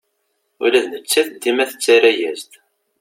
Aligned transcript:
Ula 0.63 0.81
d 0.85 0.87
nettat 0.91 1.29
dima 1.41 1.65
tettara-yas-d. 1.69 2.51